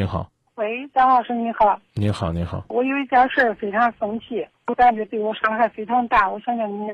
[0.00, 6.88] 你好，喂，张老师你好，你好，你好，我有一件事儿非常生气，我感觉对我伤害非常大，我想向你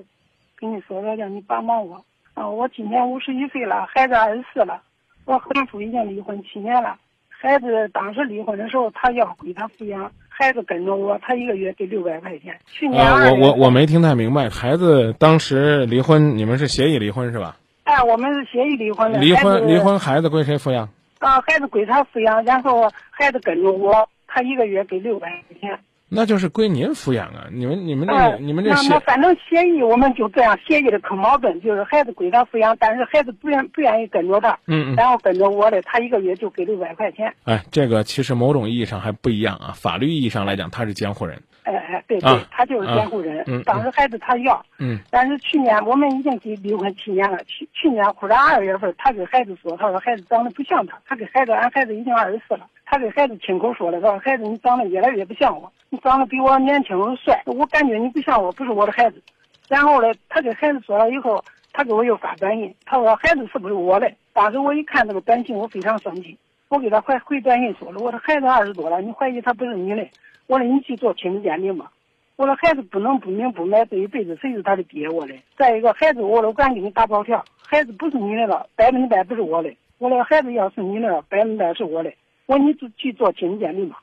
[0.56, 2.04] 跟你说说，让你帮帮我。
[2.34, 4.82] 啊，我今年五十一岁了，孩子二十四了，
[5.24, 6.96] 我和丈夫已经离婚七年了。
[7.29, 12.59] 孩子当时离婚的时候，他要归他抚养，孩子跟着我，他一个月给六百块钱。
[12.66, 17.57] 去年呃，二月我我我没听太明白，孩子当时离婚，你们是协议离婚是吧？
[17.84, 19.20] 哎，我们是协议离婚的。
[19.20, 20.88] 离婚离婚，孩子归谁抚养？
[21.19, 25.79] 啊，孩子归他抚养，然后孩子跟着我，他一个月给六百块钱。
[26.09, 27.48] 那就是归您抚养啊！
[27.51, 37.35] 你们你们这个、哎，你们这那那反正协议我们就这样协议的可矛盾，就是孩子归他抚养，但是孩子不愿不愿意跟着他，嗯嗯，然后跟着我的，他一个月就给六百块钱。
[37.43, 43.45] 哎，这个其实某种意义上还不一样啊，法律意义上来讲他是监护人，哎哎，对对，啊他就是监护人。
[43.65, 47.37] 当时孩子他要，嗯但是去年我们已经给离婚七年了。
[47.45, 59.21] 去去年忽然二月份，他给孩子说，他说孩子长得不像他，他给孩子，俺孩子已经二十四了，他给孩子亲口说了，说孩子你长得越来越不像我，你长得比我年轻帅，我感觉你不像我，不是我的孩子。
[59.68, 64.09] 然后呢，他给孩子说了以后，他给我又发短信，他说孩子是不是我的？
[64.33, 66.38] 当时我一看这个短信，我非常生气，
[66.69, 70.06] 我给他回回短信说了，我的孩子二十多了，你怀疑他不是你的？
[70.47, 71.91] 我说你去做亲子鉴定吧。
[72.37, 75.09] 我说孩子不能不明不白，这一辈子谁是他的爹？
[75.09, 75.41] 我嘞。
[75.56, 79.72] 再一个，孩子，我说我敢给你打包票，孩子不是你的了，百分之百不是我的。
[79.99, 82.12] 我说孩子要是你的了，百分之百是我的。
[82.44, 84.03] 我说你去去做亲子鉴定吧。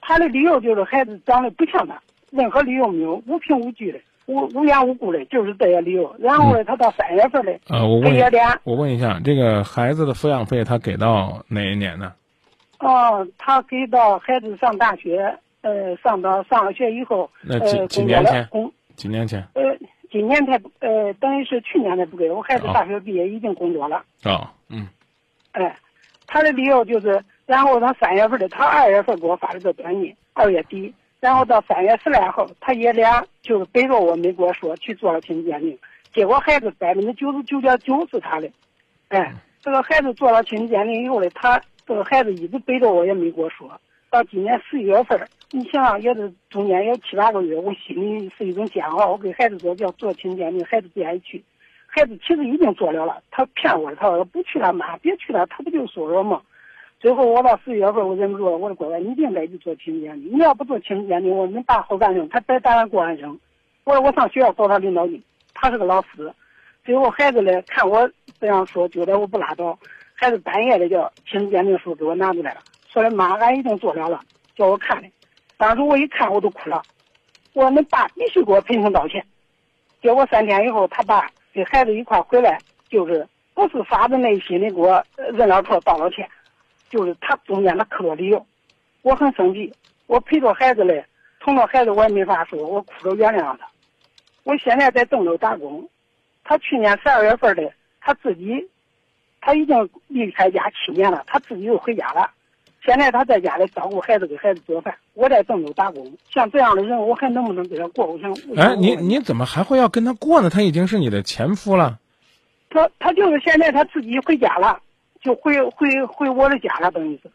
[0.00, 6.12] 他的理由就是孩子长得不像他，任何理由没有，无凭无据的，无无缘无故的，就是这些理由。
[6.18, 12.12] 然后呢，他到三月份嘞，呃，我问也俩，我问一下，这个孩子的抚养费他给到哪一年呢？
[12.78, 18.48] 哦，他给到孩子上大学，呃，上到上了学以后，那几呃，几年前。
[18.96, 19.40] 几年前？
[19.54, 19.62] 呃，
[20.10, 24.88] 今年才不呃，等于是去年才不给我孩子哦大学毕业已经工作了，哦，嗯。
[25.52, 25.76] 哎，
[26.26, 35.78] 他的理由就是，然后他三月份的，他二月份给我发了个短信，二月底，然后到三月十来号，他爷俩就是背着我没跟我说去做了亲子鉴定，
[36.12, 38.50] 结果孩子百分之九十九点九是他的，
[39.08, 45.18] 哎，这个孩子做了亲子鉴定以后呢，他这这个孩子一直背着我也没跟我说，到今年十一月份，
[45.50, 49.12] 你想想也是中间有七八个月，我心里是一种煎熬。
[49.12, 51.42] 我给孩子说要做亲子鉴定，孩子不愿意去。
[51.86, 56.42] 孩子其实已经做了了，他骗我，他说不去了，妈别去了，他不就说说吗？
[57.00, 60.30] 最后我到十一月份，我忍不住了，我说乖乖，你一定得去做亲子鉴定。
[60.34, 63.40] 你要不做亲子鉴定，我们爸好干生他白打算过完生。
[63.84, 65.22] 我说我上学校找他领导去，
[65.54, 66.30] 他是个老师。
[66.84, 69.78] 最后孩子呢，看我这样说，觉得我不拉倒，
[70.20, 72.60] 孩子半夜的叫亲子鉴定书给我拿出来了，
[72.92, 74.20] 说的妈，俺已经做了了，
[74.56, 75.08] 叫我看的。
[75.56, 76.82] 当时我一看，我都哭了。
[77.52, 79.24] 我说恁爸必须给我赔偿道歉。
[80.02, 82.58] 结果三天以后，他爸跟孩子一块回来，
[82.88, 83.24] 就是
[83.54, 86.28] 不是发自内心的给我认了错、道了歉，
[86.90, 88.44] 就是他中间的可多理由。
[89.02, 89.72] 我很生气，
[90.08, 91.04] 我陪着孩子嘞，
[91.38, 93.68] 疼着孩子我也没法说，我哭着原谅他。
[94.42, 95.88] 我现在在郑州打工，
[96.42, 98.68] 他去年十二月份的，他自己
[99.40, 102.30] 他已经离开家七年了，他自己又回家了。
[102.84, 104.94] 现在他在家里照顾孩子，给孩子做饭。
[105.14, 108.06] 我在郑州打工，像这样的人，我还能不能跟他过？
[108.06, 110.48] 我想，哎，你问你怎么还会要跟他过呢？
[110.48, 111.98] 他已经是你的前夫了。
[112.70, 114.80] 他他就是现在他自己回家了，
[115.20, 117.30] 就回回回我的家了，等于是，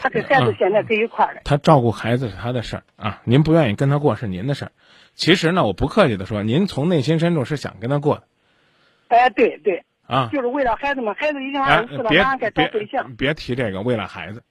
[0.00, 1.42] 他跟孩子嗯现在在一块儿了。
[1.44, 4.72] 他照顾孩子是他的事儿啊，您不愿意跟他过是您的事儿。
[5.14, 8.22] 其实呢，我不客气的说，您从内心深处是想跟他过的
[9.08, 10.28] 哎，对对，啊。
[10.32, 13.14] 就是为了孩子们，孩子已经哎二十四了，别马上该找别对象。
[13.16, 14.42] 别提这个，为了孩子，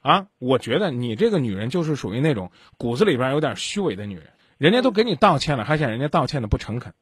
[0.00, 4.26] 啊，我觉得你这个女人就是属于那种骨子里边有点虚伪的女人。
[4.58, 6.92] 人家都给你道歉了，还嫌人家道歉的不诚恳，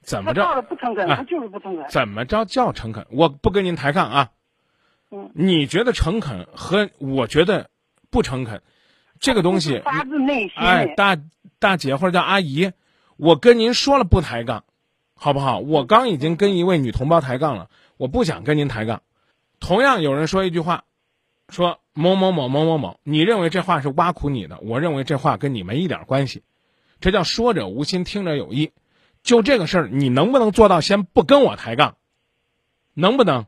[0.00, 0.42] 怎么着？
[0.54, 1.84] 了不诚恳，哎他就是不诚恳。
[1.88, 3.06] 怎么着叫诚恳？
[3.10, 4.30] 我不跟您抬杠啊。
[5.10, 7.68] 嗯，你觉得诚恳和我觉得
[8.10, 8.62] 不诚恳，
[9.18, 11.18] 这个东西，发自内心哎，大
[11.58, 12.70] 大姐或者叫阿姨，
[13.16, 14.62] 我跟您说了不抬杠，
[15.22, 15.58] 好不好？
[15.58, 19.02] 我刚已经跟一位女同胞抬杠了，我不想跟您抬杠。
[19.60, 20.84] 同样有人说一句话，
[21.50, 26.42] 说某某某某某某，你认为这话是挖苦你的，我认为这话跟你没一点关系，
[27.00, 28.72] 这叫说者无心，听者有意。
[29.22, 31.98] 就这个事儿，你能不能做到先不跟我抬杠？
[32.94, 33.44] 能不能？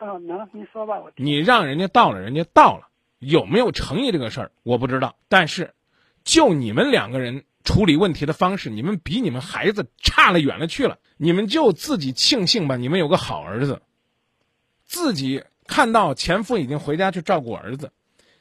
[0.00, 1.10] 哦，能，你说吧，我。
[1.16, 2.88] 你让人家到了，人家到了，
[3.18, 5.16] 有没有诚意这个事儿我不知道。
[5.30, 5.72] 但是，
[6.22, 10.98] 就你们两个人处理问题的方式，你们比你们孩子差了远了去了。
[11.18, 13.82] 你们就自己庆幸吧，你们有个好儿子，
[14.86, 17.92] 自己看到前夫已经回家去照顾儿子，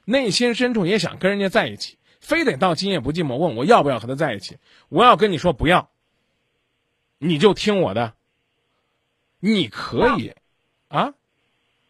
[0.05, 4.55] 内心深处也想跟人家在一起，非得到今夜不寂寞问我要不要和他在一起。
[4.87, 5.89] 我要跟你说不要，
[7.17, 8.13] 你就听我的，
[9.41, 10.31] 你可以，
[10.87, 11.13] 啊。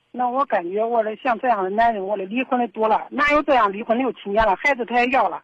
[0.09, 5.43] 那我感觉我的像这样的男人，我的离婚的多了，哪有这样离婚六七年了，孩子他也要了，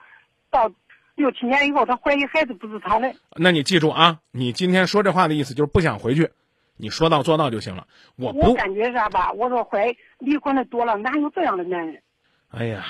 [0.49, 0.71] 到
[1.15, 3.13] 六七年以后，他怀疑孩子不是他的。
[3.35, 6.31] 那你记住啊，你今天说这话的意思就是不想回去，
[6.75, 7.87] 你说到做到就行了。
[8.15, 9.31] 我我不，感觉啥吧？
[9.33, 12.01] 我说怀离婚的多了，哪有这样的男人？
[12.49, 12.85] 哎呀，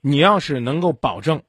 [0.00, 1.42] 你要是能够保证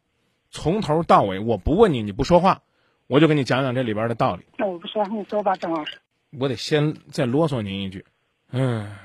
[0.51, 2.61] 从头到尾我不问你，你不说话，
[3.07, 4.45] 我就给你讲讲这里边的道理。
[4.57, 5.97] 那我不说，你说吧，郑老师。
[6.37, 8.05] 我得先再啰嗦您一句，
[8.51, 8.95] 嗯，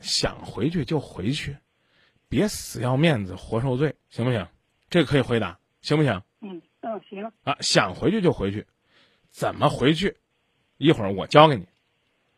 [0.00, 1.56] 想回去就回去，
[2.28, 4.46] 别死要面子活受罪，行不行？
[4.90, 6.20] 这个可以回答，行不行？
[6.40, 7.24] 嗯嗯，行。
[7.44, 8.66] 啊，想回去就回去，
[9.30, 10.16] 怎么回去？
[10.76, 11.66] 一会儿我教给你。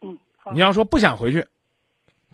[0.02, 0.60] 嗯，好你。
[0.60, 1.46] 要说不想回去，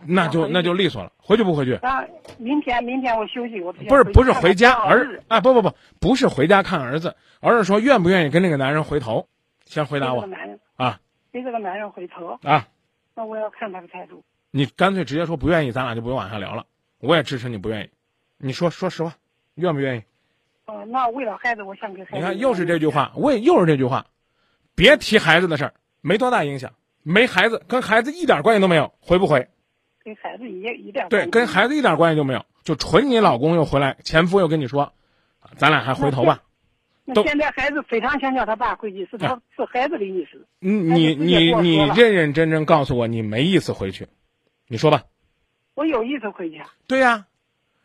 [0.05, 1.73] 那就那就利索了，回去不回去？
[1.75, 2.03] 啊
[2.37, 9.27] 明天明天我休息，我不是不是回家，儿而啊不不不，不是回家看儿子，而是说愿不愿意跟那个男人回头？
[9.65, 10.27] 先回答我
[10.75, 10.99] 啊
[11.31, 12.67] 跟这个男人回头，啊！
[13.13, 14.23] 那我要看他的态度。
[14.49, 16.65] 你干脆直接说不愿意，咱俩就不用往下聊了。
[16.97, 17.89] 我也支持你不愿意，
[18.37, 19.13] 你说说实话，
[19.59, 20.03] 愿不愿意？
[20.65, 22.15] 哦，那为了孩子，我想给孩子。
[22.17, 24.05] 你看又是这句话，为又是这句话，
[24.75, 26.73] 别提孩子的事儿，没多大影响，
[27.03, 29.47] 没孩子跟孩子一点关系都没有，回不回？
[30.03, 34.93] 跟孩子一一点对，跟孩子一点关系都没有，就纯你老公又回来，前夫又跟你说，
[35.39, 36.43] 啊咱俩还回头吧。
[37.13, 40.45] 都那现在孩子非常想叫他爸回去，是他是孩子的意思。
[40.59, 44.07] 你你直接跟我你认认真真告诉我，你没意思回去，
[44.67, 45.05] 你说吧。
[45.73, 47.25] 我有意思回去，对呀、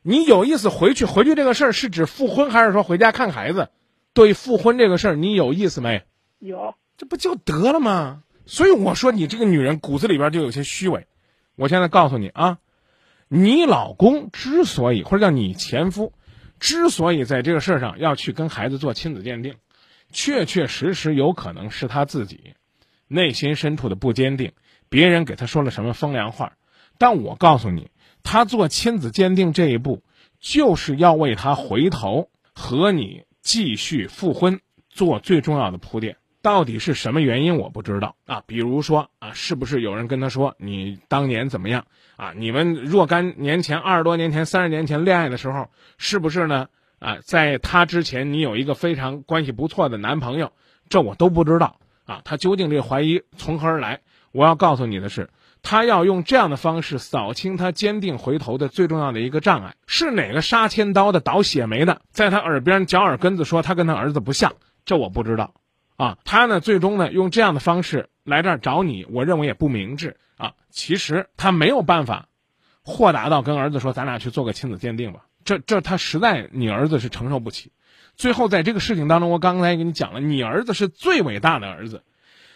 [0.07, 3.71] 你有意思回去，回去这个事儿是指复婚，还是说回家看孩子？
[4.13, 6.03] 对复婚这个事儿，你有意思没？
[6.39, 8.23] 有这不就得了吗？
[8.45, 11.07] 所以我说你这个女人骨子里边就有些虚伪。
[11.57, 12.59] 我现在告诉你啊，
[13.29, 16.13] 你老公之所以或者叫你前夫，
[16.61, 19.55] 之所以在这个事儿上要去跟孩子做亲子鉴定，
[20.13, 22.53] 确确实实有可能是他自己
[23.09, 24.53] 内心深处的不坚定，
[24.91, 26.53] 别人给他说了什么风凉话。
[26.99, 27.89] 但我告诉你，
[28.25, 30.03] 他做亲子鉴定这一步，
[30.41, 36.17] 就是要为他回头和你继续复婚做最重要的铺垫。
[36.43, 38.43] 到底是什么原因我不知道啊？
[38.47, 41.87] 比如说啊，是不是有人跟他说你当年怎么样
[42.17, 42.35] 啊？
[42.37, 46.69] 你们若干年前、二十多年前、三十年前恋爱的时候，是不是呢？
[46.99, 50.53] 啊，在他之前你有一个非常关系不错的男朋友，
[50.89, 52.21] 这我都不知道啊。
[52.25, 54.01] 他究竟这怀疑从何而来？
[54.33, 55.31] 我要告诉你的是，
[55.65, 64.53] 他要用这样的方式扫清他坚定回头的最重要的一个障碍，是哪个杀千刀的、倒血霉的，在他耳边嚼耳根子说他跟他儿子不像，
[64.85, 65.55] 这我不知道。
[65.97, 70.53] 啊，他呢最终呢用这样的方式来这儿找你，我认为也不明智啊。
[70.71, 72.27] 其实他没有办法
[72.83, 77.73] 豁达到跟儿子说咱俩去做个亲子鉴定吧，这这他实在你儿子是承受不起。
[78.17, 82.03] 最后在这个事情当中，我刚才给你讲了，你儿子是最伟大的儿子，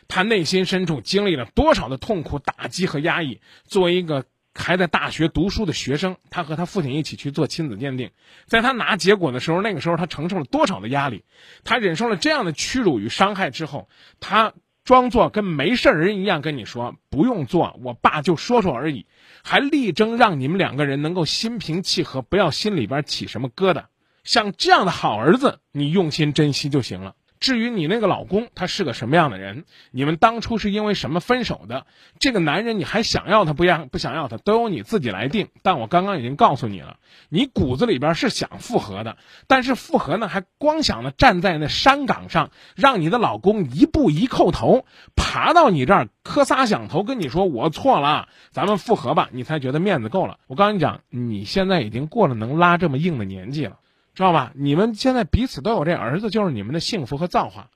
[0.09, 3.41] 他内心深处经历了多少的痛苦、打击和压抑。
[3.67, 4.25] 作为一个
[4.55, 8.11] 还在大学读书的学生，他和他父亲一起去做亲子鉴定，
[8.47, 11.25] 在他拿结果的时候，那个时候他承受了多少的压力？
[11.63, 13.89] 他忍受了这样的屈辱与伤害之后，
[14.19, 19.07] 他装作跟没事人一样跟你说不用做，我爸就说说而已，
[19.45, 23.85] 还力争让你们两个人能够心平气和，不要心里边起什么疙瘩。
[24.25, 27.15] 像这样的好儿子，你用心珍惜就行了。
[27.41, 29.65] 至于你那个老公，他是个什么样的人？
[29.91, 31.87] 你们当初是因为什么分手的？
[32.19, 35.49] 这个男人你还想要他不要不想要他，都由你自己来定。
[35.63, 36.97] 但我刚刚已经告诉你了，
[37.29, 39.17] 你骨子里边是想复合的，
[39.47, 50.39] 但是复合呢，还光想着站在那山岗上，让你的老公一步一叩头，爬到你这儿磕仨响头，跟你说我错了，咱们复合吧，你才觉得面子够了。
[50.49, 53.79] 我告你讲，你现在已经过了能拉这么硬的年纪了。
[54.19, 54.51] 知道吧？
[54.57, 57.71] 你们现在彼此都有这儿子，就是你们的幸福和造化。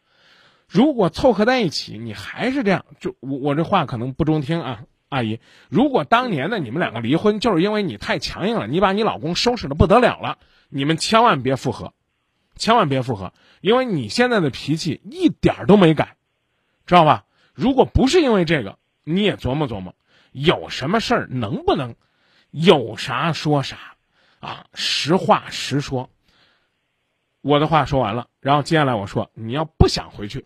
[0.67, 5.39] 如果凑合在一起，你还是这样，就我我这话可能不中听啊，阿姨。
[5.69, 11.95] 如果当年的你们两个离婚，就是因为你太强硬了，你把你老公收拾的不得了了，你们千万别复合，
[12.57, 16.17] 千万别复合，因为你现在的脾气一点都没改，
[16.87, 17.25] 知道吧？
[17.55, 19.95] 如果不是因为这个，你也琢磨琢磨，
[20.33, 21.95] 有什么事儿能不能
[22.51, 23.77] 有啥说啥
[24.41, 26.11] 啊，实话实说。
[27.43, 30.45] 我的话说完了，然后接下来我说，你要不想回去，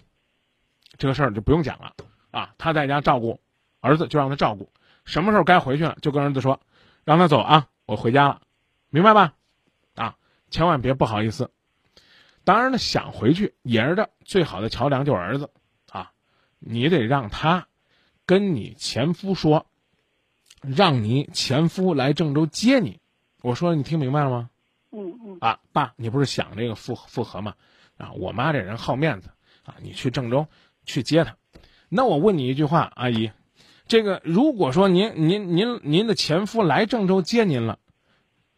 [0.99, 1.93] 这个事儿就不用讲了
[2.31, 2.55] 啊。
[2.59, 3.39] 他在家照顾
[3.81, 4.71] 儿子，就让他照顾。
[5.05, 6.59] 什么时候该回去了，就跟儿子说，
[7.05, 8.41] 让他走啊，我回家了，
[8.89, 9.35] 明白吧？
[9.95, 10.17] 啊，
[10.51, 11.51] 千万别不好意思。
[12.45, 15.51] 当然了，想回去也是的，最好的桥梁就是儿子
[15.91, 16.13] 啊，
[16.59, 17.69] 你得让他
[18.25, 19.67] 跟你前夫说，
[20.63, 22.99] 让你前夫来郑州接你。
[23.43, 24.51] 我说你听明白了吗？
[24.97, 27.55] 嗯嗯啊，爸，你不是想这个复复合吗？
[27.99, 29.29] 啊，我妈这人好面子
[29.65, 30.47] 啊，你去郑州
[30.87, 31.37] 去接她。
[31.89, 33.31] 那我问你一句话，阿姨，
[33.87, 37.79] 这个如果说您您您您的前夫来郑州接您了，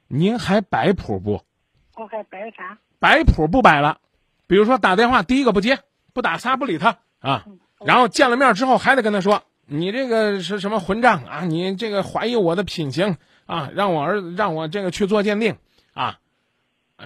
[0.07, 1.43] 您还摆谱不？
[1.97, 2.79] 我还摆啥？
[3.01, 4.01] 摆谱不摆了，
[4.47, 5.81] 比如说打电话第一个不接，
[6.13, 7.47] 不打仨不理他啊，
[7.85, 11.45] 然后见了面之后还得跟他说，你这个是什么混账啊？
[11.45, 13.17] 你这个怀疑我的品行
[13.47, 13.71] 啊？
[13.75, 15.59] 让我儿子让我这个去做鉴定啊？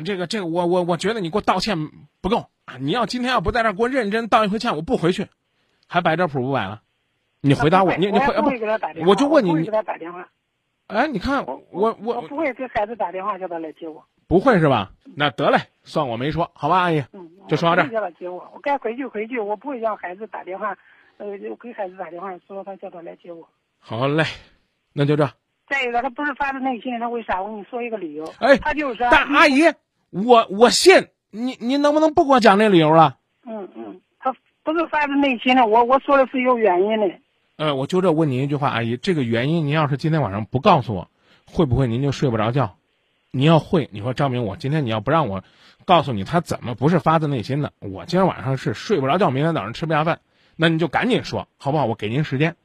[0.05, 1.77] 这个这个我我我觉得你给我道歉
[2.21, 2.77] 不够啊！
[2.81, 5.29] 你要今天要不在这儿给我认真道一回歉，我不回去，
[5.87, 6.81] 还摆这谱不摆了？
[7.41, 10.29] 你回答我，你你回不会给他打电话，我就问你，你给他打电话。
[10.87, 14.05] 哎，你看我我我不会给孩子打电话叫他来接我。
[14.27, 14.93] 不会是吧？
[15.17, 20.75] 那得嘞，算我没说，好吧，阿姨，嗯，就说到这儿我不会叫他接我，我该回去回去，我不会让孩子打电话，
[21.19, 23.47] 呃，就给孩子打电话说他叫他来接我。
[23.79, 24.25] 好嘞，
[24.95, 25.29] 那就这。
[25.73, 27.41] 再一个，他不是发自内心，他为啥？
[27.41, 28.31] 我跟你说一个理由。
[28.41, 29.09] 哎他就是说。
[29.11, 29.63] 但阿姨，
[30.11, 33.17] 我我信你，您能不能不给我讲这理由了？
[33.47, 37.11] 嗯嗯，他不是发自内心的，我我说的是有原因的。
[37.57, 41.09] 呃，我就这问您一句话，阿姨，这个原因您要是今天晚上不告诉我，
[41.47, 42.77] 会不会您就睡不着觉？
[43.31, 45.43] 你要会，你说张明，我今天你要不让我
[45.87, 50.21] 告诉你他怎么不是发自内心的，我今天晚上是睡不着觉，明天早上吃不下饭，
[50.55, 51.87] 那你就赶紧说，好不好？
[51.87, 52.57] 我给您时间，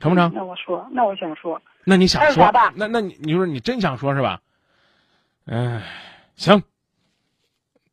[0.00, 0.32] 成不成？
[0.34, 1.60] 那我说，那我想说。
[1.88, 2.72] 那你想说吧？
[2.74, 4.40] 那那你你说你真想说是吧？
[5.46, 5.80] 嗯、
[6.34, 6.62] 行。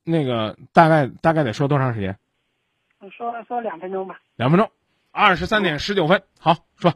[0.04, 2.18] 那个大概大概得说多长时间？
[3.00, 4.20] 我说说两分钟吧。
[4.36, 4.70] 两分钟，
[5.12, 6.24] 二十三点十九分。
[6.40, 6.92] 好，说。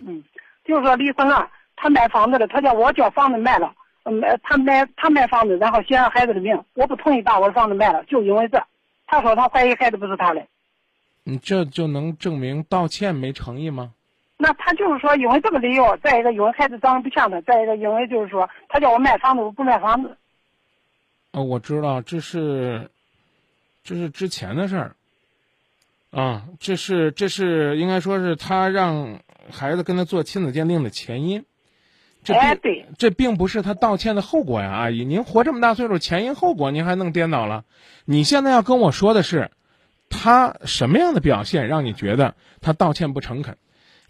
[0.00, 0.22] 嗯，
[0.64, 8.62] 就是说离婚了，他买房子了，他叫我叫房子卖了，嗯，他买他买房子，然后写上孩子的命，我不同意把我的房子卖了，就因为这，
[9.06, 10.46] 他说他怀疑孩子不是他的，
[11.24, 13.94] 你这就能证明道歉没诚意吗？
[14.42, 20.16] 那他就是说因为这个理由，再一个因为孩子长得不像他，再一个因为就是说他叫我卖房子，我不卖房子。
[21.30, 22.90] 哦，我知道，这是，
[23.84, 24.96] 这是之前的事儿。
[26.10, 31.44] 啊，这是这是应该说是他让孩子跟他做亲子鉴定的前因。
[32.24, 37.64] 这并、哎对这并不是他道歉的后果呀，阿姨，您活这么大岁数，前因后果您还弄颠倒了？
[38.04, 39.52] 你现在要跟我说的是，
[40.10, 43.56] 他什么样的表现让你觉得他道歉不诚恳？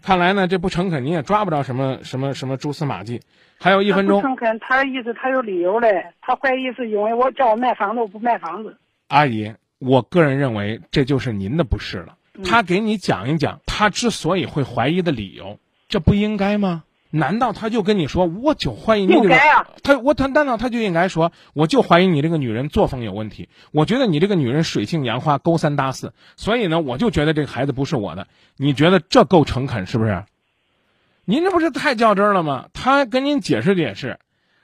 [0.03, 3.21] 看来呢，这不诚恳，你也抓不着什么什么什么蛛丝马迹。
[3.57, 8.77] 还有一分钟，不诚恳，他的意思他有理由嘞，他怀疑是因为我叫我卖房子，我不卖房子。
[9.07, 12.17] 阿姨，我个人认为这就是您的不是了。
[12.43, 15.57] 他给你讲一讲他之所以会怀疑的理由，
[15.87, 16.83] 这不应该吗？
[17.15, 19.67] 难道他就跟你说，我就怀疑你这个啊？
[19.83, 23.49] 他我他难道他就应该说，我就怀疑你这个女人作风有问题？
[23.71, 28.27] 我觉得你这个女人水性杨花，勾三搭四，所以呢，我就觉得这个孩子不是我的。
[28.57, 30.23] 你觉得这够诚恳是不是？
[31.23, 32.69] 您这不是太较真儿了吗？
[32.73, 34.17] 他跟您解释解释，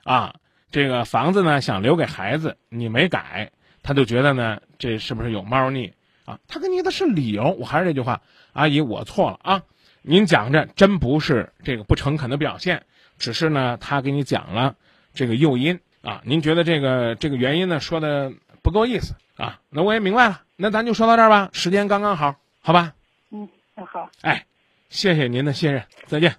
[0.03, 0.33] 啊，
[0.71, 3.51] 这个房子呢想留给孩子，你没改，
[3.83, 5.93] 他就觉得呢这是不是有猫腻
[6.25, 6.39] 啊？
[6.47, 7.55] 他跟你的是理由。
[7.59, 8.21] 我还是这句话，
[8.53, 9.61] 阿姨，我错了啊。
[10.09, 12.83] 您讲着真不是这个不诚恳的表现，
[13.19, 14.75] 只是呢他给你讲了
[15.13, 16.23] 这个诱因啊。
[16.25, 19.59] 您觉得这个这个原因呢说的不够意思啊？
[19.69, 22.95] 那我也明白了，那咱就说到这儿吧，时间刚刚好，好吧？
[23.29, 24.09] 嗯，那好。
[24.21, 24.47] 哎，
[24.89, 26.35] 谢谢您的信任，再见。